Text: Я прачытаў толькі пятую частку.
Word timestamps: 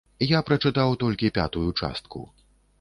Я 0.27 0.39
прачытаў 0.47 0.95
толькі 1.05 1.31
пятую 1.37 1.69
частку. 1.79 2.27